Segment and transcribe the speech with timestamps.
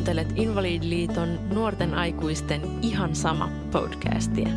[0.00, 4.48] kuuntelet Invalidiliiton nuorten aikuisten ihan sama podcastia.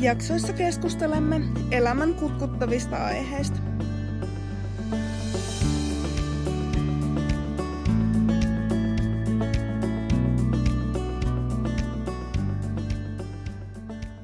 [0.00, 1.40] Jaksoissa keskustelemme
[1.70, 3.58] elämän kutkuttavista aiheista.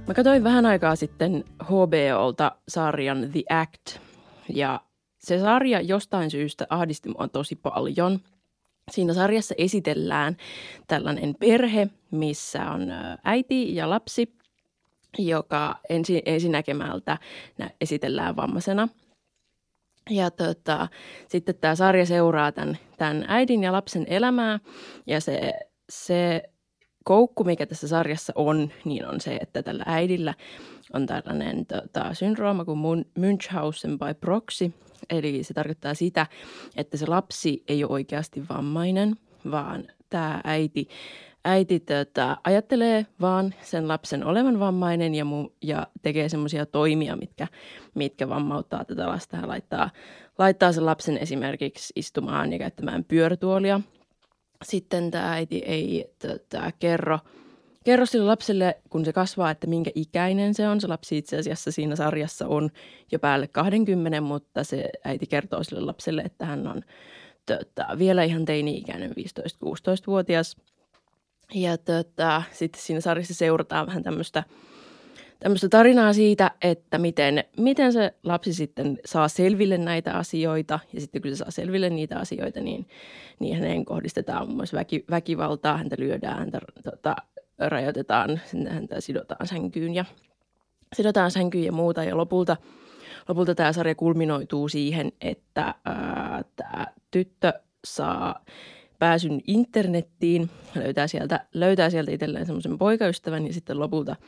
[0.06, 3.98] Mä katsoin vähän aikaa sitten HBOlta sarjan The Act
[4.48, 4.80] ja
[5.18, 8.20] se sarja jostain syystä ahdisti mua tosi paljon.
[8.90, 10.36] Siinä sarjassa esitellään
[10.86, 12.86] tällainen perhe, missä on
[13.24, 14.32] äiti ja lapsi,
[15.18, 17.18] joka ensi, ensinäkemältä
[17.80, 18.88] esitellään vammaisena.
[20.10, 20.88] Ja tota,
[21.28, 24.60] sitten tämä sarja seuraa tämän, tämän äidin ja lapsen elämää
[25.06, 25.52] ja se,
[25.88, 26.42] se
[27.04, 30.34] koukku, mikä tässä sarjassa on, niin on se, että tällä äidillä
[30.92, 34.72] on tällainen tota, syndrooma kuin Munchausen by proxy.
[35.10, 36.26] Eli se tarkoittaa sitä,
[36.76, 39.16] että se lapsi ei ole oikeasti vammainen,
[39.50, 40.88] vaan tämä äiti,
[41.44, 47.46] äiti tota, ajattelee vaan sen lapsen olevan vammainen ja, mu, ja tekee semmoisia toimia, mitkä,
[47.94, 49.90] mitkä vammauttaa tätä lasta ja laittaa,
[50.38, 53.80] laittaa sen lapsen esimerkiksi istumaan ja käyttämään pyörätuolia–
[54.62, 57.18] sitten tämä äiti ei tota, kerro,
[57.84, 60.80] kerro sille lapselle, kun se kasvaa, että minkä ikäinen se on.
[60.80, 62.70] Se lapsi itse asiassa siinä sarjassa on
[63.12, 66.82] jo päälle 20, mutta se äiti kertoo sille lapselle, että hän on
[67.46, 70.56] tota, vielä ihan teini-ikäinen, 15-16-vuotias.
[71.54, 74.44] Ja tota, sitten siinä sarjassa seurataan vähän tämmöistä–
[75.42, 81.22] tämmöistä tarinaa siitä, että miten, miten se lapsi sitten saa selville näitä asioita ja sitten
[81.22, 82.86] kun se saa selville niitä asioita, niin,
[83.38, 87.16] niin häneen kohdistetaan muun muassa väki, väkivaltaa, häntä lyödään, häntä tota,
[87.58, 90.04] rajoitetaan, häntä sidotaan sänkyyn ja
[90.92, 92.04] sidotaan sänkyyn ja muuta.
[92.04, 92.56] Ja lopulta,
[93.28, 97.52] lopulta tämä sarja kulminoituu siihen, että ää, tämä tyttö
[97.84, 98.44] saa
[98.98, 104.16] pääsyn internettiin, löytää sieltä, löytää sieltä itselleen semmoisen poikaystävän ja sitten lopulta–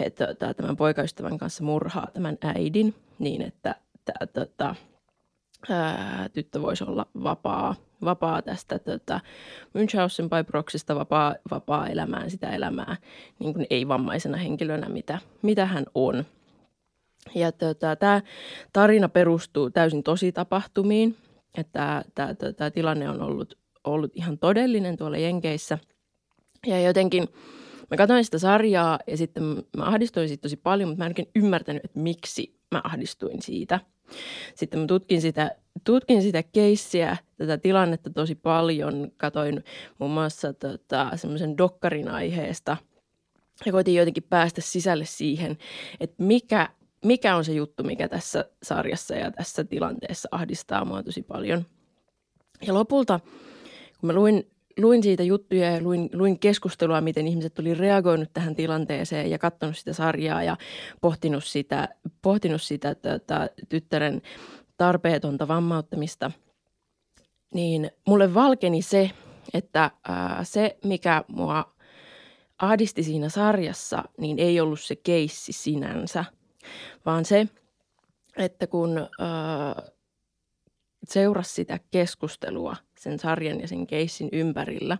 [0.00, 3.74] he tota, tämän poikaystävän kanssa murhaa tämän äidin niin, että
[4.04, 4.74] tämä tota,
[5.70, 7.74] ää, tyttö voisi olla vapaa,
[8.04, 9.20] vapaa tästä tota,
[9.74, 12.96] Münchhausen by proxista, vapaa, vapaa elämään sitä elämää
[13.38, 16.24] niin kuin ei-vammaisena henkilönä, mitä, mitä hän on.
[17.34, 18.22] Ja tota, tämä
[18.72, 21.16] tarina perustuu täysin tosi tapahtumiin,
[21.58, 25.78] että tämä, tämä tilanne on ollut, ollut ihan todellinen tuolla Jenkeissä.
[26.66, 27.28] Ja jotenkin–
[27.90, 29.42] Mä katsoin sitä sarjaa ja sitten
[29.76, 33.80] mä ahdistuin siitä tosi paljon, mutta mä en oikein ymmärtänyt, että miksi mä ahdistuin siitä.
[34.54, 35.50] Sitten mä tutkin sitä,
[35.84, 39.12] tutkin sitä keissiä, tätä tilannetta tosi paljon.
[39.16, 39.64] Katoin
[39.98, 42.76] muun muassa tota, semmoisen dokkarin aiheesta
[43.66, 45.58] ja koitin jotenkin päästä sisälle siihen,
[46.00, 46.68] että mikä,
[47.04, 51.64] mikä on se juttu, mikä tässä sarjassa ja tässä tilanteessa ahdistaa mua tosi paljon.
[52.66, 53.20] Ja lopulta,
[54.00, 58.54] kun mä luin luin siitä juttuja ja luin, luin keskustelua, miten ihmiset oli reagoinut tähän
[58.54, 60.56] tilanteeseen ja katsonut sitä sarjaa ja
[61.00, 61.88] pohtinut sitä,
[62.22, 64.22] pohtinut sitä tota, tyttären
[64.76, 66.30] tarpeetonta vammauttamista,
[67.54, 69.10] niin mulle valkeni se,
[69.54, 71.74] että ää, se, mikä mua
[72.58, 76.24] ahdisti siinä sarjassa, niin ei ollut se keissi sinänsä,
[77.06, 77.48] vaan se,
[78.36, 79.82] että kun ää,
[81.08, 84.98] seurasi sitä keskustelua sen sarjan ja sen keissin ympärillä,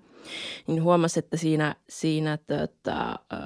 [0.67, 3.41] niin huomasi, että siinä, siinä tota, äh,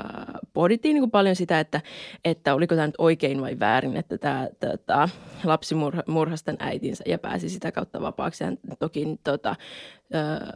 [0.53, 1.81] pohdittiin niin kuin paljon sitä, että,
[2.25, 5.09] että oliko tämä nyt oikein vai väärin, että tämä tota,
[5.45, 5.75] lapsi
[6.07, 8.45] murhasi äitinsä ja pääsi sitä kautta vapaaksi.
[8.45, 9.57] Hän toki tota, äh,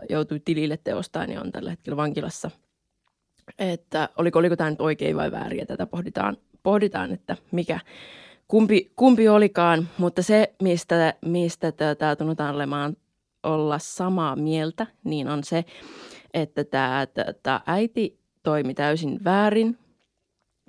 [0.09, 2.51] joutui tilille teostaan ja on tällä hetkellä vankilassa.
[3.59, 7.81] Että oliko, oliko tämä nyt oikein vai väärin ja tätä pohditaan, pohditaan että mikä,
[8.49, 12.97] kumpi, kumpi olikaan, mutta se, mistä, mistä tämä tunnutaan olemaan
[13.45, 15.65] olla samaa mieltä, niin on se,
[16.35, 17.07] että tämä,
[17.43, 19.79] tämä äiti toimi täysin väärin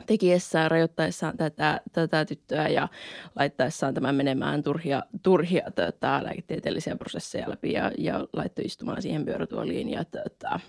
[0.06, 2.88] tekiessään, rajoittaessaan tätä, tätä tyttöä ja
[3.36, 9.90] laittaessaan tämän menemään turhia, turhia tätä, lääketieteellisiä prosesseja läpi ja, ja laittoi istumaan siihen pyörätuoliin
[9.90, 10.60] ja tätä,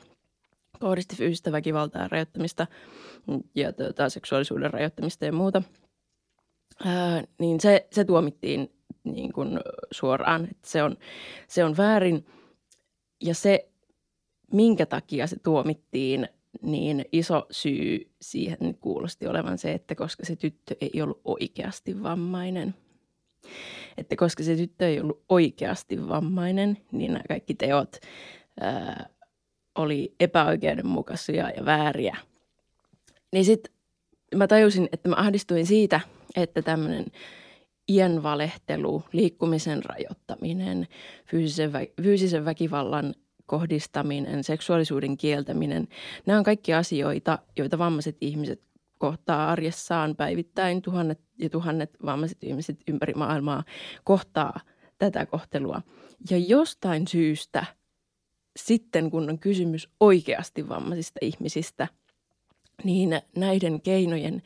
[0.81, 2.67] kohdisti fyysistä väkivaltaa ja rajoittamista
[3.55, 5.63] ja tätä, seksuaalisuuden rajoittamista ja muuta–
[6.85, 8.76] ää, niin se, se tuomittiin
[9.13, 9.61] niin kuin
[9.91, 10.97] suoraan, että se on,
[11.49, 12.27] se on väärin.
[13.21, 13.69] Ja se,
[14.53, 16.29] minkä takia se tuomittiin,
[16.63, 22.75] niin iso syy siihen kuulosti olevan se, että koska se tyttö ei ollut oikeasti vammainen.
[23.99, 27.97] Että koska se tyttö ei ollut oikeasti vammainen, niin nämä kaikki teot
[28.61, 29.09] ää,
[29.75, 32.17] oli epäoikeudenmukaisia ja vääriä.
[33.33, 33.73] Niin sitten
[34.35, 36.01] mä tajusin, että mä ahdistuin siitä–
[36.37, 37.07] että tämmöinen
[37.89, 40.89] iän valehtelu, liikkumisen rajoittaminen,
[41.27, 43.15] fyysisen, vä- fyysisen väkivallan
[43.47, 45.89] kohdistaminen, seksuaalisuuden kieltäminen,
[46.27, 48.63] nämä on kaikki asioita, joita vammaiset ihmiset
[48.99, 50.83] kohtaa arjessaan päivittäin.
[50.83, 53.65] Tuhannet ja tuhannet vammaiset ihmiset ympäri maailmaa
[54.05, 54.61] kohtaa
[54.99, 55.83] tätä kohtelua.
[56.31, 57.67] Ja jostain syystä
[58.57, 61.89] sitten, kun on kysymys oikeasti vammaisista ihmisistä,
[62.85, 64.43] niin näiden keinojen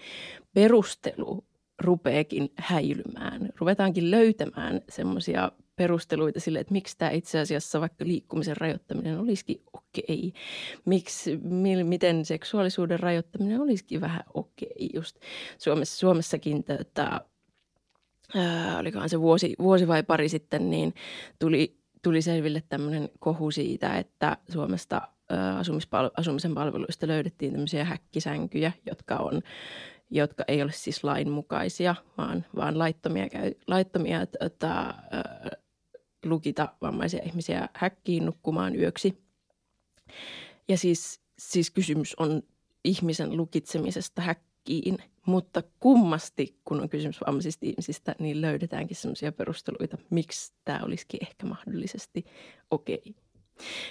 [0.55, 1.45] perustelu
[1.81, 3.49] rupeekin häilymään.
[3.59, 10.33] Ruvetaankin löytämään semmoisia perusteluita sille, että miksi tämä itse asiassa vaikka liikkumisen rajoittaminen olisikin okei.
[10.85, 14.91] Miksi, mi, miten seksuaalisuuden rajoittaminen olisikin vähän okei.
[14.95, 15.17] Just
[15.59, 17.21] Suomessa, Suomessakin tätä,
[18.37, 20.95] ää, olikohan se vuosi, vuosi vai pari sitten, niin
[21.39, 25.09] tuli, tuli selville tämmöinen kohu siitä, että Suomesta
[25.59, 29.43] asumispal- asumisen palveluista löydettiin tämmöisiä häkkisänkyjä, jotka on
[30.11, 33.27] jotka ei ole siis lainmukaisia, vaan, vaan laittomia,
[33.67, 34.95] laittomia tota,
[36.25, 39.23] lukita vammaisia ihmisiä häkkiin nukkumaan yöksi.
[40.69, 42.43] Ja siis, siis kysymys on
[42.85, 50.53] ihmisen lukitsemisesta häkkiin, mutta kummasti, kun on kysymys vammaisista ihmisistä, niin löydetäänkin sellaisia perusteluita, miksi
[50.65, 52.25] tämä olisikin ehkä mahdollisesti
[52.71, 53.03] okei.
[53.07, 53.13] Okay.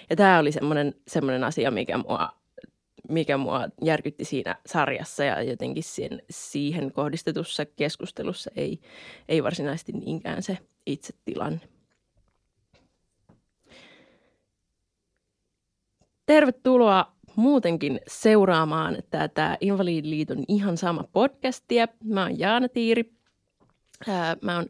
[0.09, 2.29] Ja tämä oli semmoinen, semmoinen asia, mikä mua,
[3.09, 8.79] mikä mua järkytti siinä sarjassa ja jotenkin siihen, siihen kohdistetussa keskustelussa ei,
[9.29, 11.59] ei varsinaisesti niinkään se itse tilanne.
[16.25, 21.87] Tervetuloa muutenkin seuraamaan tätä Invalidiliiton ihan sama podcastia.
[22.03, 23.13] Mä oon Jaana Tiiri.
[24.41, 24.65] Mä oon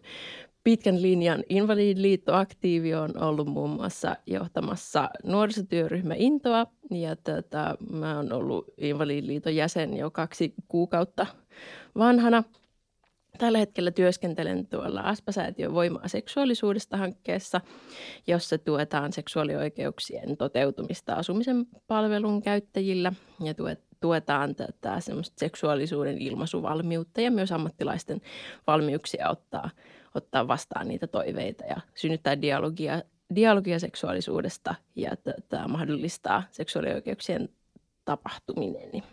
[0.64, 6.68] pitkän linjan Invalidiliitto-aktiivi on ollut muun muassa johtamassa nuorisotyöryhmä Intoa.
[6.92, 11.26] Ja tätä, mä oon ollut Invalidiliiton jäsen jo kaksi kuukautta
[11.96, 12.44] vanhana–
[13.40, 17.62] Tällä hetkellä työskentelen tuolla Aspa-säätiön voimaa seksuaalisuudesta hankkeessa,
[18.28, 23.14] jossa tuetaan seksuaalioikeuksien toteutumista asumisen palvelun käyttäjillä.
[23.44, 23.54] Ja
[24.00, 24.98] tuetaan tätä
[25.38, 28.22] seksuaalisuuden ilmaisuvalmiutta ja myös ammattilaisten
[28.68, 29.70] valmiuksia ottaa,
[30.16, 33.02] ottaa vastaan niitä toiveita ja synnyttää dialogia,
[33.36, 37.50] dialogia seksuaalisuudesta ja tätä mahdollistaa seksuaalioikeuksien
[38.06, 39.04] tapahtuminen.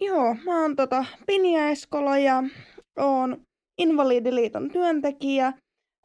[0.00, 2.42] Joo, mä oon tota Pinja Eskola ja
[2.96, 3.40] oon
[3.78, 5.52] Invalidiliiton työntekijä.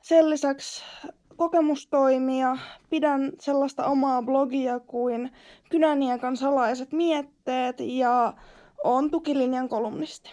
[0.02, 0.84] Sen lisäksi
[1.36, 2.58] kokemustoimija,
[2.90, 5.32] pidän sellaista omaa blogia kuin
[5.70, 8.34] Kynäniekan salaiset mietteet ja
[8.84, 10.32] on tukilinjan kolumnisti.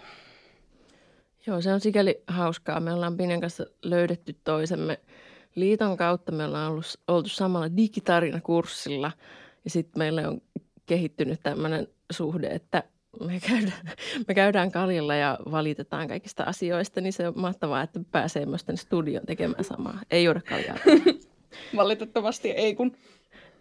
[1.47, 2.79] Joo, se on sikäli hauskaa.
[2.79, 4.99] Me ollaan Pinjan kanssa löydetty toisemme
[5.55, 6.31] liiton kautta.
[6.31, 9.11] Me ollaan ollut, oltu samalla digitarinakurssilla
[9.63, 10.41] ja sitten meille on
[10.85, 12.83] kehittynyt tämmöinen suhde, että
[13.25, 13.91] me käydään,
[14.27, 18.77] me käydään kaljalla ja valitetaan kaikista asioista, niin se on mahtavaa, että pääsee myös tänne
[18.77, 19.99] studioon tekemään samaa.
[20.11, 20.77] Ei juoda kaljaa.
[21.75, 22.95] Valitettavasti ei kun.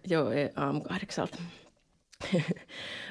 [0.08, 1.38] Joo, ei, aamu kahdeksalta.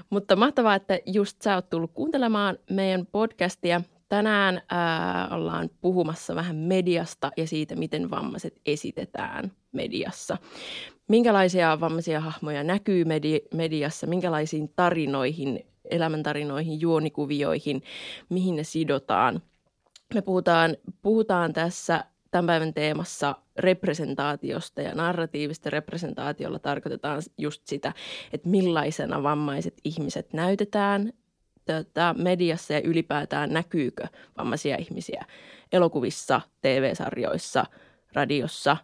[0.09, 3.81] Mutta mahtavaa, että just sä oot tullut kuuntelemaan meidän podcastia.
[4.09, 10.37] Tänään ää, ollaan puhumassa vähän mediasta ja siitä, miten vammaiset esitetään mediassa.
[11.07, 17.83] Minkälaisia vammaisia hahmoja näkyy medi- mediassa, minkälaisiin tarinoihin elämäntarinoihin, juonikuvioihin,
[18.29, 19.41] mihin ne sidotaan.
[20.13, 27.93] Me puhutaan, puhutaan tässä tämän päivän teemassa representaatiosta ja narratiivista representaatiolla tarkoitetaan just sitä,
[28.33, 31.13] että millaisena vammaiset ihmiset näytetään
[31.67, 34.07] tätä mediassa ja ylipäätään näkyykö
[34.37, 35.25] vammaisia ihmisiä
[35.71, 37.65] elokuvissa, TV-sarjoissa,
[38.13, 38.77] radiossa,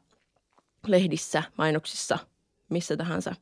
[0.87, 2.17] lehdissä, mainoksissa,
[2.69, 3.35] missä tahansa.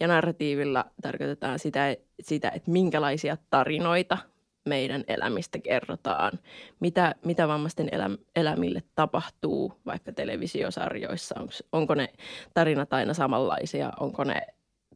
[0.00, 4.18] Ja narratiivilla tarkoitetaan sitä, sitä että minkälaisia tarinoita
[4.64, 6.32] meidän elämistä kerrotaan,
[6.80, 12.08] mitä, mitä vammaisten elä, elämille tapahtuu vaikka televisiosarjoissa, onko, onko ne
[12.54, 14.46] tarinat aina samanlaisia, onko ne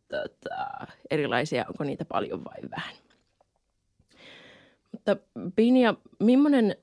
[0.08, 2.94] tota, erilaisia, onko niitä paljon vai vähän.
[5.56, 6.76] Pinja, millainen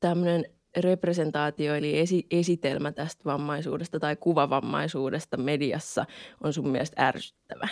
[0.00, 0.44] tämmöinen
[0.76, 6.06] representaatio eli esi- esitelmä tästä vammaisuudesta tai kuvavammaisuudesta mediassa
[6.42, 7.68] on sun mielestä ärsyttävä?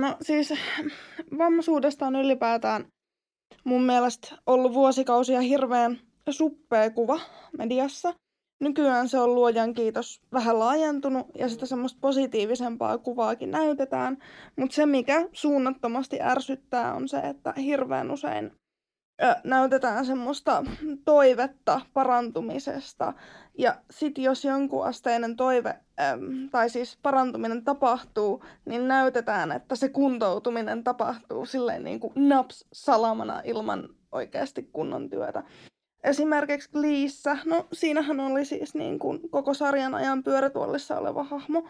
[0.00, 0.54] No siis
[1.38, 2.86] vammaisuudesta on ylipäätään
[3.64, 5.98] mun mielestä ollut vuosikausia hirveän
[6.30, 7.20] suppea kuva
[7.58, 8.14] mediassa.
[8.60, 14.18] Nykyään se on luojan kiitos vähän laajentunut ja sitä semmoista positiivisempaa kuvaakin näytetään.
[14.56, 18.52] Mutta se, mikä suunnattomasti ärsyttää, on se, että hirveän usein
[19.44, 20.64] näytetään semmoista
[21.04, 23.12] toivetta parantumisesta.
[23.58, 25.74] Ja sitten jos jonkun asteinen toive,
[26.50, 33.42] tai siis parantuminen tapahtuu, niin näytetään, että se kuntoutuminen tapahtuu silleen niin kuin naps salamana
[33.44, 35.42] ilman oikeasti kunnon työtä.
[36.04, 41.68] esimerkiksi Liissä, no siinähän oli siis niin kuin koko sarjan ajan pyörätuolissa oleva hahmo,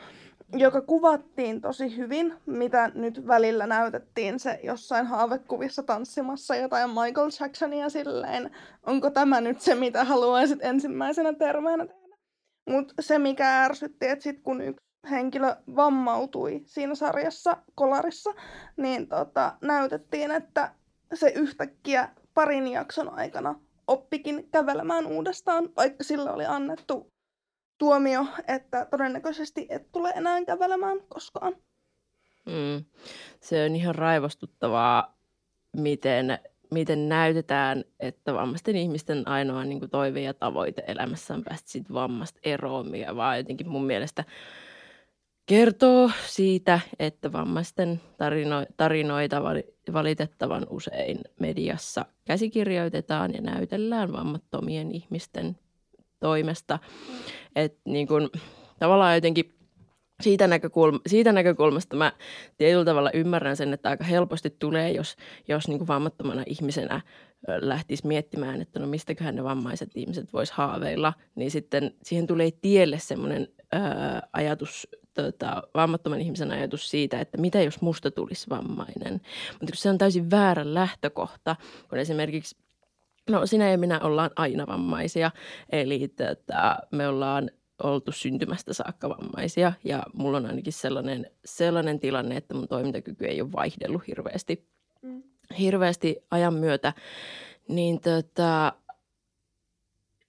[0.53, 7.89] joka kuvattiin tosi hyvin, mitä nyt välillä näytettiin se jossain haavekuvissa tanssimassa jotain Michael Jacksonia
[7.89, 8.51] silleen,
[8.87, 12.17] onko tämä nyt se, mitä haluaisit ensimmäisenä terveenä tehdä.
[12.71, 18.35] Mutta se, mikä ärsytti, että sitten kun yksi henkilö vammautui siinä sarjassa kolarissa,
[18.77, 20.75] niin tota, näytettiin, että
[21.15, 23.55] se yhtäkkiä parin jakson aikana
[23.87, 27.12] oppikin kävelemään uudestaan, vaikka sillä oli annettu
[27.83, 31.57] tuomio, että todennäköisesti et tule enää kävelemään koskaan.
[32.47, 32.85] Mm.
[33.41, 35.19] Se on ihan raivostuttavaa,
[35.77, 36.39] miten,
[36.71, 41.95] miten näytetään, että vammaisten ihmisten ainoa niin kuin toive ja tavoite elämässä on päästä siitä
[41.95, 44.25] vammasta eroon, mikä vaan jotenkin mun mielestä
[45.47, 49.43] kertoo siitä, että vammaisten tarino, tarinoita
[49.93, 55.57] valitettavan usein mediassa käsikirjoitetaan ja näytellään vammattomien ihmisten
[56.23, 56.79] toimesta.
[57.57, 58.31] Että niin kun,
[58.79, 59.55] tavallaan jotenkin
[60.23, 62.13] siitä, näkökulma, siitä näkökulmasta mä
[62.59, 65.17] tietyllä tavalla ymmärrän sen, että aika helposti tulee, jos,
[65.49, 67.01] jos niin kuin vammattomana ihmisenä
[67.61, 72.99] lähtisi miettimään, että no mistäköhän ne vammaiset ihmiset vois haaveilla, niin sitten siihen tulee tielle
[72.99, 73.49] semmoinen
[74.33, 79.21] ajatus, tota, vammattoman ihmisen ajatus siitä, että mitä jos musta tulisi vammainen.
[79.61, 81.57] Mutta se on täysin väärä lähtökohta,
[81.89, 82.57] kun esimerkiksi
[83.31, 85.31] No sinä ja minä ollaan aina vammaisia,
[85.71, 87.51] eli tota, me ollaan
[87.83, 93.41] oltu syntymästä saakka vammaisia ja mulla on ainakin sellainen, sellainen tilanne, että mun toimintakyky ei
[93.41, 94.69] ole vaihdellut hirveästi,
[95.03, 95.23] mm.
[95.59, 96.93] hirveästi ajan myötä,
[97.69, 98.73] niin tota,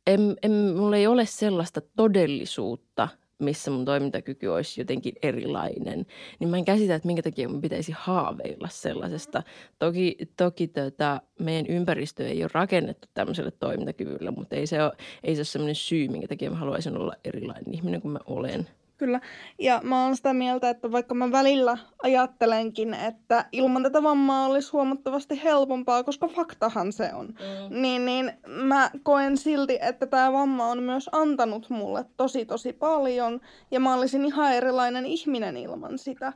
[0.07, 3.07] en, en, mulla ei ole sellaista todellisuutta–
[3.39, 6.05] missä mun toimintakyky olisi jotenkin erilainen,
[6.39, 9.43] niin mä en käsitä, että minkä takia mun pitäisi haaveilla sellaisesta.
[9.79, 15.35] Toki, toki tota, meidän ympäristö ei ole rakennettu tämmöiselle toimintakyvylle, mutta ei se ole, ei
[15.35, 18.67] se ole sellainen syy, minkä takia mä haluaisin olla erilainen ihminen kuin mä olen.
[19.03, 19.22] Kyllä.
[19.60, 24.72] Ja mä oon sitä mieltä, että vaikka mä välillä ajattelenkin, että ilman tätä vammaa olisi
[24.72, 27.81] huomattavasti helpompaa, koska faktahan se on, mm.
[27.81, 33.41] niin, niin mä koen silti, että tämä vamma on myös antanut mulle tosi tosi paljon
[33.72, 36.33] ja mä olisin ihan erilainen ihminen ilman sitä.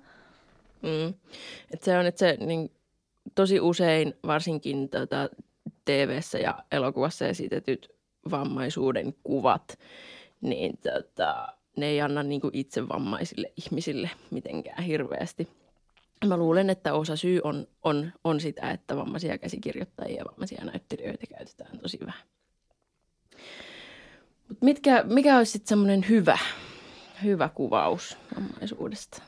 [0.81, 1.13] Mm.
[1.73, 2.71] Et se on, että se niin,
[3.35, 5.29] tosi usein varsinkin tota,
[5.85, 7.89] tv ja elokuvassa esitetyt
[8.31, 9.79] vammaisuuden kuvat,
[10.41, 15.47] niin tota, ne ei anna niin kuin itse vammaisille ihmisille mitenkään hirveästi.
[16.25, 21.25] Mä luulen, että osa syy on, on, on sitä, että vammaisia käsikirjoittajia ja vammaisia näyttelijöitä
[21.27, 22.27] käytetään tosi vähän.
[24.49, 26.37] Mut mitkä, mikä olisi sitten semmoinen hyvä,
[27.23, 29.21] hyvä kuvaus vammaisuudesta?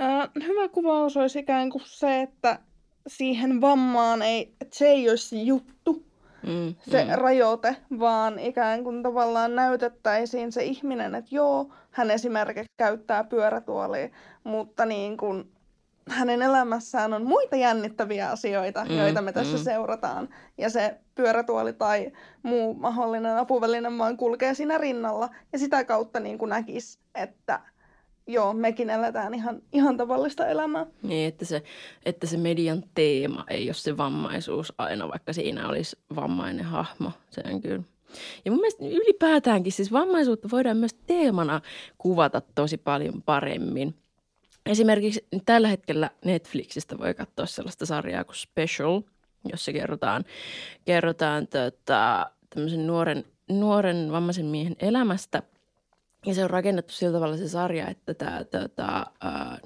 [0.00, 2.58] Äh, hyvä kuvaus olisi ikään kuin se, että
[3.06, 6.04] siihen vammaan ei, että se ei olisi juttu,
[6.46, 7.10] mm, se mm.
[7.14, 14.08] rajoite, vaan ikään kuin tavallaan näytettäisiin se ihminen, että joo, hän esimerkiksi käyttää pyörätuolia,
[14.44, 15.52] mutta niin kuin
[16.08, 19.62] hänen elämässään on muita jännittäviä asioita, mm, joita me tässä mm.
[19.62, 20.28] seurataan.
[20.58, 25.28] Ja se pyörätuoli tai muu mahdollinen apuväline vaan kulkee siinä rinnalla.
[25.52, 27.60] Ja sitä kautta niin kuin näkisi, että
[28.26, 30.86] joo, mekin eletään ihan, ihan tavallista elämää.
[31.02, 31.62] Niin, että se,
[32.06, 37.12] että se median teema ei ole se vammaisuus aina, vaikka siinä olisi vammainen hahmo.
[37.30, 37.82] Se on kyllä.
[38.44, 41.60] Ja mun mielestä ylipäätäänkin siis vammaisuutta voidaan myös teemana
[41.98, 43.94] kuvata tosi paljon paremmin.
[44.66, 49.02] Esimerkiksi tällä hetkellä Netflixistä voi katsoa sellaista sarjaa kuin Special,
[49.52, 50.24] jossa kerrotaan,
[50.84, 55.42] kerrotaan tota, tämmöisen nuoren, nuoren vammaisen miehen elämästä–
[56.26, 59.06] ja se on rakennettu sillä tavalla se sarja, että tämä tota,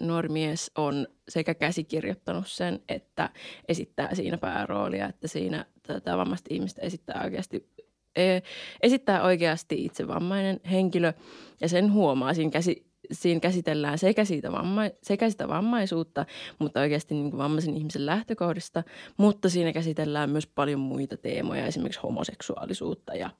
[0.00, 3.30] nuori mies on sekä käsikirjoittanut sen, että
[3.68, 7.70] esittää siinä pääroolia, että siinä tota, vammasta ihmistä esittää oikeasti
[8.16, 8.40] e,
[8.82, 11.12] esittää oikeasti itse vammainen henkilö
[11.60, 12.34] ja sen huomaa.
[12.34, 16.26] Siinä, käsi, siinä käsitellään sekä, siitä vamma, sekä sitä vammaisuutta,
[16.58, 18.82] mutta oikeasti niin kuin vammaisen ihmisen lähtökohdista,
[19.16, 23.30] mutta siinä käsitellään myös paljon muita teemoja, esimerkiksi homoseksuaalisuutta ja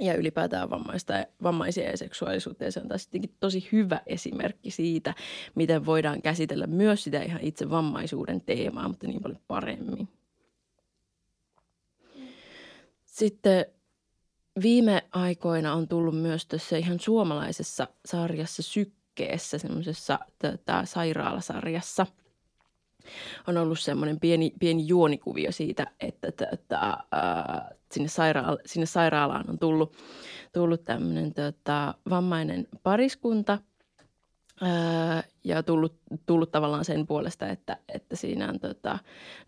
[0.00, 2.64] ja ylipäätään vammaista, vammaisia ja seksuaalisuutta.
[2.64, 3.08] Ja se on taas
[3.40, 5.14] tosi hyvä esimerkki siitä,
[5.54, 10.08] miten voidaan käsitellä myös sitä ihan itse vammaisuuden teemaa, mutta niin paljon paremmin.
[13.04, 13.66] Sitten
[14.62, 22.06] viime aikoina on tullut myös tässä ihan suomalaisessa sarjassa Sykkeessä, semmoisessa tota, sairaalasarjassa–
[23.46, 29.58] on ollut semmoinen pieni, pieni juonikuvio siitä, että tota, ää, sinne, sairaala, sinne sairaalaan on
[29.58, 29.96] tullut,
[30.52, 33.58] tullut tämmöinen tota, vammainen pariskunta
[35.44, 38.98] ja tullut, tullut tavallaan sen puolesta, että, että siinä on, tota,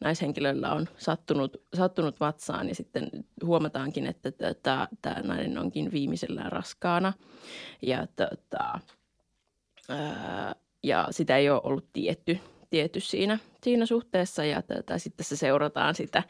[0.00, 3.08] naishenkilöllä on sattunut, sattunut vatsaan ja sitten
[3.44, 7.12] huomataankin, että tota, tämä nainen onkin viimeisellään raskaana.
[7.82, 8.80] Ja, tota,
[9.88, 12.38] ää, ja sitä ei ole ollut tietty,
[12.70, 16.22] tietty siinä, siinä suhteessa ja tota, sitten se seurataan sitä,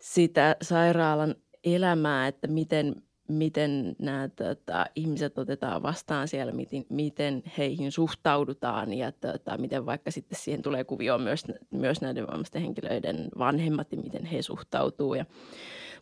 [0.00, 7.92] sitä sairaalan elämää, että miten, miten nämä tota, ihmiset otetaan vastaan siellä, miten, miten heihin
[7.92, 13.92] suhtaudutaan ja tota, miten vaikka sitten siihen tulee kuvioon myös, myös näiden vammaisten henkilöiden vanhemmat
[13.92, 15.14] ja miten he suhtautuu.
[15.14, 15.24] Ja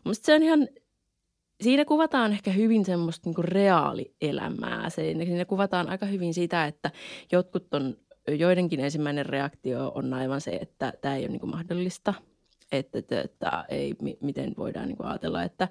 [0.03, 0.67] musta se on ihan,
[1.61, 4.89] siinä kuvataan ehkä hyvin semmoista niin reaalielämää.
[4.89, 6.91] Siinä kuvataan aika hyvin sitä, että
[7.31, 12.13] jotkut on, joidenkin ensimmäinen reaktio on aivan se, että tämä ei ole niin mahdollista–
[12.71, 15.67] että, että, ei, miten voidaan niin ajatella, että,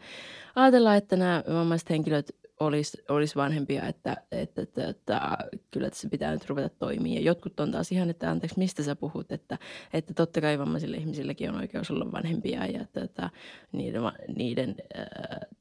[0.54, 5.36] ajatella, että nämä vammaiset henkilöt olisi, olisi vanhempia, että, että, että, että
[5.70, 7.14] kyllä tässä pitää nyt ruveta toimia.
[7.14, 9.58] Ja jotkut on taas ihan, että anteeksi, mistä sä puhut, että,
[9.92, 13.30] että totta kai vammaisille ihmisilläkin on oikeus olla vanhempia ja että, että
[13.72, 14.02] niiden,
[14.36, 14.76] niiden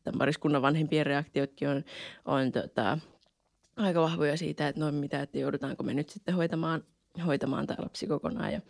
[0.03, 1.83] tämän pariskunnan vanhempien reaktiotkin on,
[2.25, 2.97] on tota,
[3.77, 6.83] aika vahvoja siitä, että no mitä, että joudutaanko me nyt sitten hoitamaan,
[7.25, 8.53] hoitamaan tämä lapsi kokonaan.
[8.53, 8.61] Ja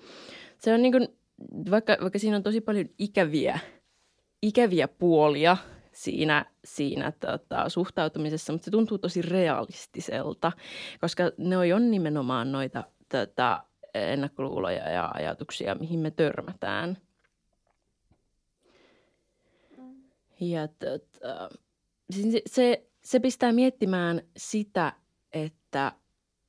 [0.58, 1.08] se on niin kuin,
[1.72, 3.60] vaikka, vaikka siinä on tosi paljon ikäviä,
[4.41, 5.58] ikäviä puolia
[5.91, 10.51] siinä, siinä tota, suhtautumisessa, mutta se tuntuu tosi realistiselta,
[11.01, 13.63] koska ne on nimenomaan noita tota,
[13.94, 16.98] ennakkoluuloja ja ajatuksia, mihin me törmätään.
[20.39, 21.50] Ja tota,
[22.10, 24.94] siis se, se pistää miettimään sitä,
[25.34, 25.91] että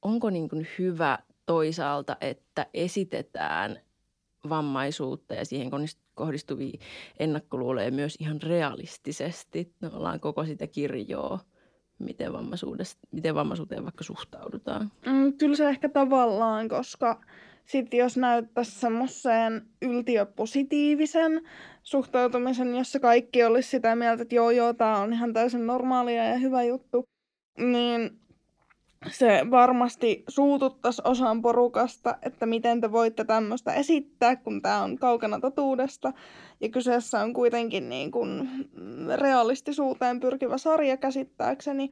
[0.02, 3.80] onko niin kuin hyvä toisaalta, että esitetään
[4.48, 5.70] vammaisuutta ja siihen
[6.14, 6.78] kohdistuvia
[7.18, 9.72] ennakkoluuloja myös ihan realistisesti.
[9.92, 11.38] Ollaan koko sitä kirjoa,
[11.98, 12.32] miten,
[13.12, 14.92] miten vammaisuuteen vaikka suhtaudutaan.
[15.06, 17.20] Mm, kyllä se ehkä tavallaan, koska
[17.64, 21.42] sitten jos näyttäisi semmoiseen yltiöpositiivisen
[21.82, 26.38] suhtautumisen, jossa kaikki olisi sitä mieltä, että joo, joo, tämä on ihan täysin normaalia ja
[26.38, 27.04] hyvä juttu,
[27.58, 28.20] niin
[29.06, 35.40] se varmasti suututtaisi osan porukasta, että miten te voitte tämmöistä esittää, kun tämä on kaukana
[35.40, 36.12] totuudesta.
[36.60, 38.48] Ja kyseessä on kuitenkin niin kuin
[39.16, 41.88] realistisuuteen pyrkivä sarja käsittääkseni.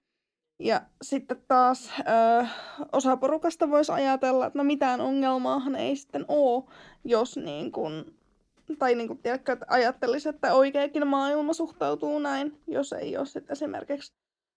[0.61, 2.47] Ja sitten taas ö,
[2.93, 6.65] osa porukasta voisi ajatella, että no mitään ongelmaahan ei sitten ole,
[7.05, 8.17] jos niin kuin,
[8.79, 13.53] tai niin kuin tiedätkö, että ajattelisi, että oikeakin maailma suhtautuu näin, jos ei ole sitten
[13.53, 14.13] esimerkiksi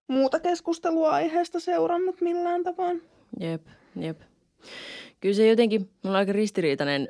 [0.09, 3.03] muuta keskustelua aiheesta seurannut millään tavoin.
[3.39, 4.21] Jep, jep.
[5.19, 7.09] Kyllä se jotenkin, mulla on aika ristiriitainen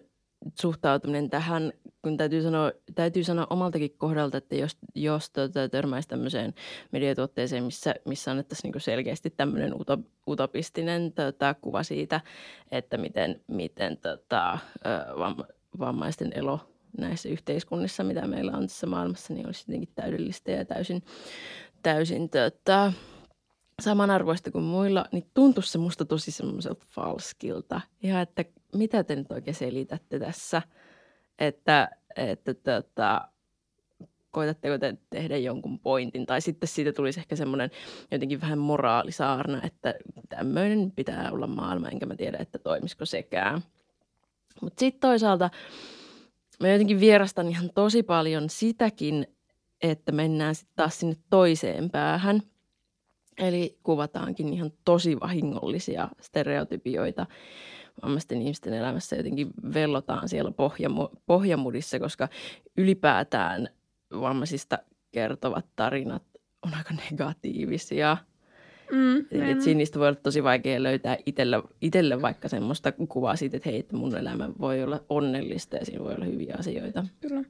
[0.62, 6.54] suhtautuminen tähän, kun täytyy sanoa, täytyy sanoa omaltakin kohdalta, että jos, jos tota, törmäisi tämmöiseen
[6.92, 9.74] mediatuotteeseen, missä, missä annettaisiin niin selkeästi tämmöinen
[10.28, 12.22] utopistinen tota, kuva siitä,
[12.72, 14.58] että miten, miten tota,
[15.80, 16.60] vammaisten elo
[16.98, 21.04] näissä yhteiskunnissa, mitä meillä on tässä maailmassa, niin olisi jotenkin täydellistä ja täysin,
[21.84, 22.94] täysin tota,
[23.82, 27.82] samanarvoista kuin muilla, niin tuntui se musta tosi semmoiselta falskilta.
[28.04, 30.62] Ihan, että mitä te nyt oikein selitätte tässä,
[31.40, 33.28] että, että tota,
[34.32, 37.72] koitatteko te tehdä jonkun pointin, tai sitten siitä tulisi ehkä semmoinen
[38.12, 39.94] jotenkin vähän moraalisaarna, että
[40.30, 43.62] tämmöinen pitää olla maailma, enkä mä tiedä, että toimisiko sekään.
[44.62, 45.50] Mutta sitten toisaalta
[46.60, 49.28] mä jotenkin vierastan ihan tosi paljon sitäkin,
[49.82, 52.42] että mennään sitten taas sinne toiseen päähän.
[53.38, 57.26] Eli kuvataankin ihan tosi vahingollisia stereotypioita
[58.04, 62.28] vammaisten ihmisten elämässä jotenkin vellotaan siellä pohjamu- pohjamudissa, koska
[62.78, 63.70] ylipäätään
[64.12, 64.80] vammaisista
[65.12, 66.24] kertovat tarinat
[66.66, 68.18] on aika negatiivisia.
[68.92, 69.18] Mm,
[69.52, 73.70] et siinä niistä voi olla tosi vaikea löytää itselle, itselle vaikka semmoista kuvaa siitä, että
[73.70, 77.06] hei, että mun elämä voi olla onnellista ja siinä voi olla hyviä asioita.
[77.22, 77.44] Kyllä.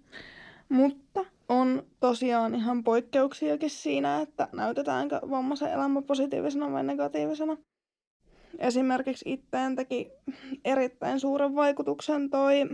[0.69, 7.57] Mutta on tosiaan ihan poikkeuksiakin siinä, että näytetäänkö vammaisen elämä positiivisena vai negatiivisena.
[8.57, 10.11] Esimerkiksi itteen teki
[10.65, 12.69] erittäin suuren vaikutuksen toi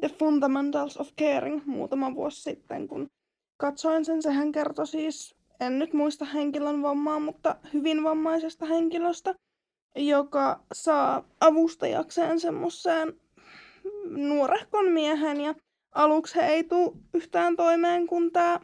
[0.00, 3.06] The Fundamentals of Caring muutama vuosi sitten, kun
[3.60, 4.22] katsoin sen.
[4.22, 9.34] Sehän kertoi siis, en nyt muista henkilön vammaa, mutta hyvin vammaisesta henkilöstä,
[9.96, 13.12] joka saa avustajakseen semmoiseen
[14.08, 15.54] nuorehkon miehen ja
[15.98, 18.60] aluksi he ei tule yhtään toimeen, kun tämä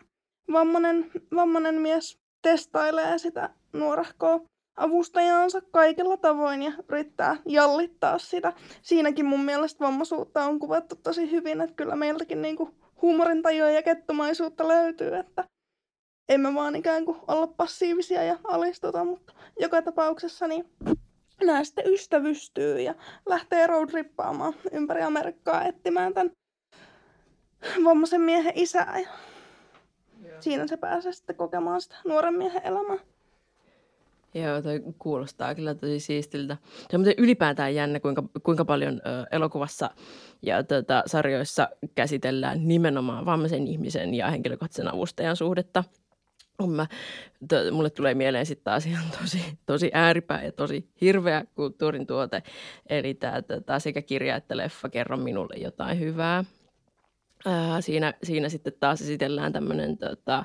[0.53, 4.41] vammainen, vammainen mies testailee sitä nuorehkoa
[4.77, 8.53] avustajaansa kaikilla tavoin ja yrittää jallittaa sitä.
[8.83, 14.69] Siinäkin mun mielestä vammaisuutta on kuvattu tosi hyvin, että kyllä meiltäkin niinku huumorintajua ja kettumaisuutta
[14.69, 15.45] löytyy, että
[16.29, 20.65] emme vaan ikään kuin olla passiivisia ja alistuta, mutta joka tapauksessa niin
[21.63, 22.95] sitten ystävystyy ja
[23.27, 26.31] lähtee roadrippaamaan ympäri Amerikkaa etsimään tämän
[27.85, 28.99] vammaisen miehen isää.
[28.99, 29.09] Ja
[30.29, 30.37] Joo.
[30.43, 32.99] siinä se pääsee sitten kokemaan sitä nuoren miehen elämää.
[34.35, 36.57] Joo, toi kuulostaa kyllä tosi siistiltä.
[36.91, 39.91] Se on muuten ylipäätään jännä, kuinka, kuinka paljon ö, elokuvassa
[40.43, 45.85] ja tota, sarjoissa käsitellään nimenomaan vammaisen ihmisen ja henkilökohtaisen avustajan suhdetta.
[46.67, 46.87] Mä,
[47.49, 52.43] to, mulle tulee mieleen sitten taas ihan tosi, tosi ääripää ja tosi hirveä kulttuurin tuote.
[52.87, 56.45] Eli tämä tota, sekä kirja että leffa Kerro minulle jotain hyvää.
[57.47, 60.45] Ää, siinä, siinä sitten taas esitellään tämmöinen tota,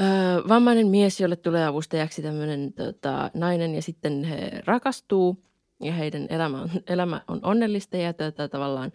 [0.00, 5.44] Öö, vammainen mies, jolle tulee avustajaksi tämmöinen tota, nainen ja sitten he rakastuu
[5.82, 8.92] ja heidän elämä on, elämä on onnellista ja tota, tavallaan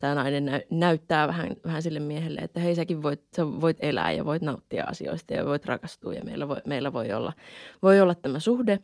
[0.00, 4.12] tämä nainen nä, näyttää vähän, vähän sille miehelle, että hei säkin voit, sä voit elää
[4.12, 7.32] ja voit nauttia asioista ja voit rakastua ja meillä voi, meillä voi, olla,
[7.82, 8.78] voi olla tämä suhde.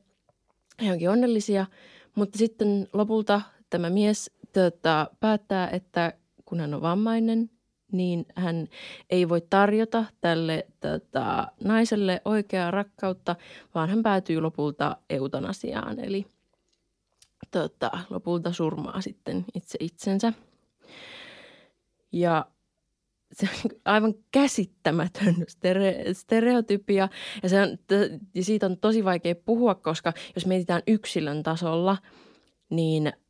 [0.84, 1.66] He onkin onnellisia,
[2.14, 3.40] mutta sitten lopulta
[3.70, 6.12] tämä mies tota, päättää, että
[6.44, 7.50] kun hän on vammainen,
[7.92, 8.68] niin hän
[9.10, 13.36] ei voi tarjota tälle tota, naiselle oikeaa rakkautta,
[13.74, 16.26] vaan hän päätyy lopulta eutanasiaan, eli
[17.50, 20.32] tota, lopulta surmaa sitten itse itsensä.
[22.12, 22.46] Ja
[23.32, 27.08] se on aivan käsittämätön stere- stereotypia
[27.42, 27.68] ja, se on,
[28.34, 31.96] ja siitä on tosi vaikea puhua, koska jos mietitään yksilön tasolla,
[32.70, 33.12] niin–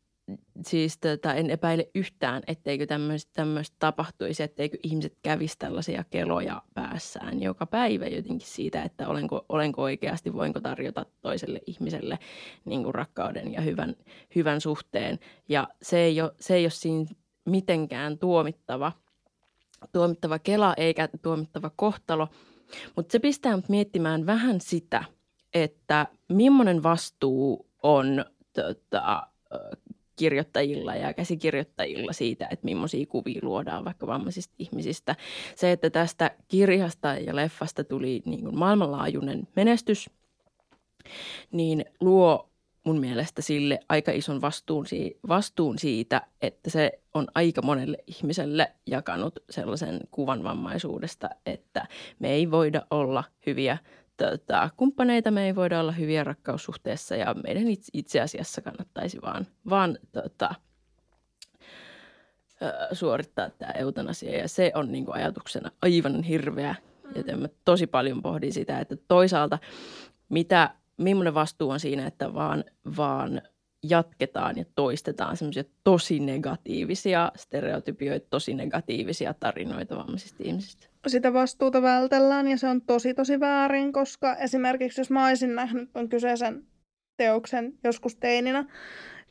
[0.66, 2.86] siis tota, en epäile yhtään, etteikö
[3.32, 9.82] tämmöistä tapahtuisi, etteikö ihmiset kävisi tällaisia keloja päässään joka päivä jotenkin siitä, että olenko, olenko
[9.82, 12.18] oikeasti, voinko tarjota toiselle ihmiselle
[12.64, 13.96] niin kuin rakkauden ja hyvän,
[14.34, 15.18] hyvän suhteen.
[15.48, 17.06] Ja se ei, ole, se ei ole siinä
[17.44, 18.92] mitenkään tuomittava,
[19.92, 22.28] tuomittava kela eikä tuomittava kohtalo,
[22.96, 25.04] mutta se pistää mut miettimään vähän sitä,
[25.54, 29.26] että millainen vastuu on tota,
[30.16, 35.16] kirjoittajilla ja käsikirjoittajilla siitä, että millaisia kuvia luodaan vaikka vammaisista ihmisistä.
[35.56, 40.10] Se, että tästä kirjasta ja leffasta tuli niin kuin maailmanlaajuinen menestys,
[41.52, 42.50] niin luo
[42.84, 44.86] mun mielestä sille aika ison vastuun,
[45.28, 51.86] vastuun siitä, että se on aika monelle ihmiselle jakanut sellaisen kuvan vammaisuudesta, että
[52.18, 53.78] me ei voida olla hyviä
[54.16, 59.46] tota, kumppaneita me ei voida olla hyviä rakkaussuhteessa ja meidän itse, itse asiassa kannattaisi vaan,
[59.70, 60.54] vaan tota,
[62.92, 64.38] suorittaa tämä eutanasia.
[64.38, 66.74] Ja se on niin kuin ajatuksena aivan hirveä.
[67.16, 69.58] Joten mä tosi paljon pohdin sitä, että toisaalta
[70.28, 72.64] mitä, millainen vastuu on siinä, että vaan,
[72.96, 73.42] vaan
[73.88, 82.48] jatketaan ja toistetaan semmoisia tosi negatiivisia stereotypioita, tosi negatiivisia tarinoita vammaisista ihmisistä sitä vastuuta vältellään
[82.48, 86.66] ja se on tosi tosi väärin, koska esimerkiksi jos mä olisin nähnyt on kyseisen
[87.16, 88.64] teoksen joskus teininä,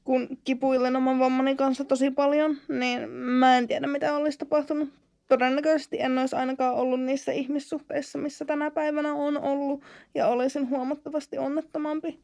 [0.03, 4.89] kun kipuilin oman vammani kanssa tosi paljon, niin mä en tiedä mitä olisi tapahtunut.
[5.27, 9.83] Todennäköisesti en olisi ainakaan ollut niissä ihmissuhteissa, missä tänä päivänä on ollut,
[10.15, 12.19] ja olisin huomattavasti onnettomampi.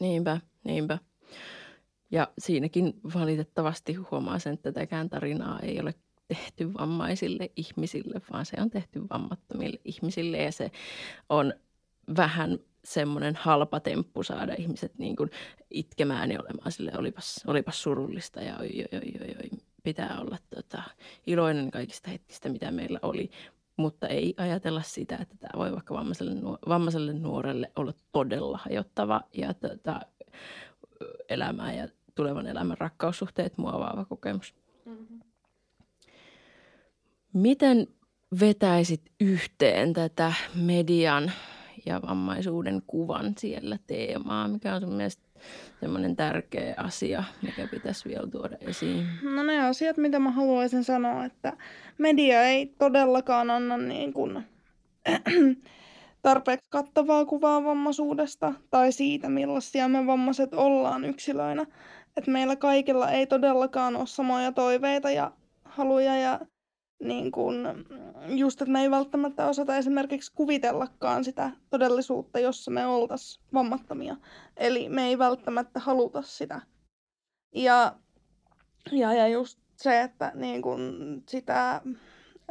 [0.00, 0.98] Niinpä, niinpä.
[2.10, 5.94] Ja siinäkin valitettavasti huomaa sen, että tätäkään tarinaa ei ole
[6.28, 10.70] tehty vammaisille ihmisille, vaan se on tehty vammattomille ihmisille ja se
[11.28, 11.54] on
[12.16, 15.30] vähän semmoinen halpa temppu saada ihmiset niin kuin
[15.70, 20.38] itkemään ja olemaan sille olipas, olipas surullista ja oi, oi, oi, oi, oi pitää olla
[20.54, 20.82] tota,
[21.26, 23.30] iloinen kaikista hetkistä, mitä meillä oli.
[23.76, 25.94] Mutta ei ajatella sitä, että tämä voi vaikka
[26.68, 30.00] vammaiselle, nuorelle olla todella hajottava ja tota,
[31.28, 34.54] elämää ja tulevan elämän rakkaussuhteet muovaava kokemus.
[34.84, 35.20] Mm-hmm.
[37.32, 37.86] Miten
[38.40, 41.32] vetäisit yhteen tätä median
[41.86, 44.48] ja vammaisuuden kuvan siellä teemaa?
[44.48, 45.22] Mikä on sun mielestä
[45.80, 49.06] semmoinen tärkeä asia, mikä pitäisi vielä tuoda esiin?
[49.22, 51.52] No ne asiat, mitä mä haluaisin sanoa, että
[51.98, 54.44] media ei todellakaan anna niin kuin
[56.24, 61.66] tarpeeksi kattavaa kuvaa vammaisuudesta tai siitä, millaisia me vammaiset ollaan yksilöinä.
[62.16, 65.32] Että meillä kaikilla ei todellakaan ole samoja toiveita ja
[65.64, 66.40] haluja ja
[67.02, 67.86] niin kun,
[68.28, 74.16] just, että me ei välttämättä osata esimerkiksi kuvitellakaan sitä todellisuutta, jossa me oltaisiin vammattomia.
[74.56, 76.60] Eli me ei välttämättä haluta sitä.
[77.54, 77.96] Ja,
[78.92, 81.80] ja, ja just se, että niin kun sitä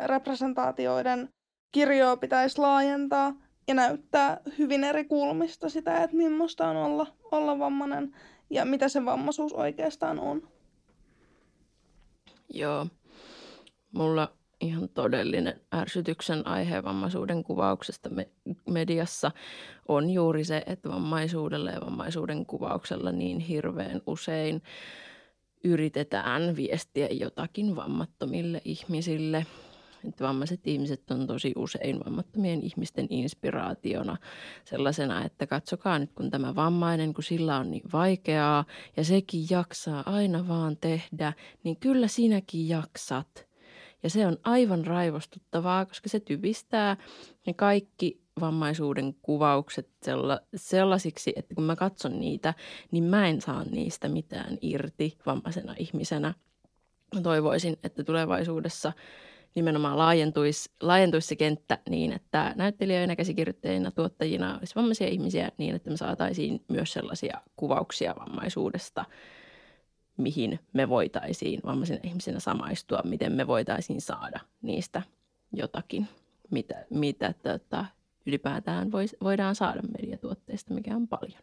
[0.06, 1.30] representaatioiden
[1.72, 8.16] kirjoa pitäisi laajentaa ja näyttää hyvin eri kulmista sitä, että millaista on olla, olla vammainen
[8.50, 10.48] ja mitä se vammaisuus oikeastaan on.
[12.50, 12.88] Joo,
[13.92, 18.30] mulla ihan todellinen ärsytyksen aihe vammaisuuden kuvauksesta me-
[18.70, 19.32] mediassa
[19.88, 24.62] on juuri se, että vammaisuudella ja vammaisuuden kuvauksella niin hirveän usein
[25.64, 29.46] yritetään viestiä jotakin vammattomille ihmisille.
[30.08, 34.18] Että vammaiset ihmiset on tosi usein vammattomien ihmisten inspiraationa
[34.66, 38.66] sellaisena, että katsokaa nyt kun tämä vammainen, kun sillä on niin vaikeaa
[38.98, 43.28] ja sekin jaksaa aina vaan tehdä, niin kyllä sinäkin jaksat–
[44.04, 46.98] ja se on aivan raivostuttavaa, koska se typistää
[47.48, 52.54] ne kaikki vammaisuuden kuvaukset sella, sellaisiksi, että kun mä katson niitä,
[52.92, 56.34] niin mä en saa niistä mitään irti vammaisena ihmisenä.
[57.16, 58.94] Mä toivoisin, että tulevaisuudessa
[59.56, 65.90] nimenomaan laajentuisi, laajentuisi se kenttä niin, että näyttelijöinä, käsikirjoittajina, tuottajina olisi vammaisia ihmisiä niin, että
[65.90, 69.06] me saataisiin myös sellaisia kuvauksia vammaisuudesta–
[70.18, 75.02] mihin me voitaisiin vammaisina ihmisinä samaistua, miten me voitaisiin saada niistä
[75.54, 76.08] jotakin,
[76.52, 77.86] mitä, mitä tota,
[78.26, 81.42] ylipäätään vois, voidaan saada mediatuotteista, mikä on paljon.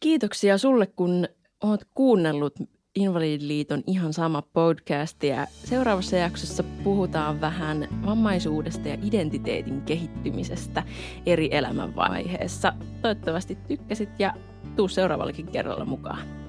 [0.00, 1.28] Kiitoksia sulle, kun
[1.62, 2.54] olet kuunnellut
[2.94, 10.82] Invalidiliiton ihan sama podcast ja seuraavassa jaksossa puhutaan vähän vammaisuudesta ja identiteetin kehittymisestä
[11.26, 12.72] eri elämänvaiheessa.
[13.02, 14.32] Toivottavasti tykkäsit ja
[14.76, 16.43] tuu seuraavallekin kerralla mukaan.